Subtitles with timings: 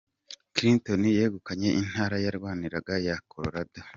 [0.55, 3.81] Cliton yegukanye intara yarwanirwa ya Colorado.